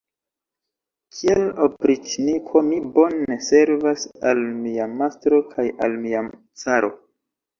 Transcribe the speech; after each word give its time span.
Kiel 1.15 1.41
opriĉniko 1.65 2.63
mi 2.69 2.79
bone 2.95 3.37
servas 3.49 4.07
al 4.31 4.41
mia 4.63 4.89
mastro 5.03 5.39
kaj 5.53 5.67
al 5.89 5.99
mia 6.07 6.25
caro. 6.63 6.91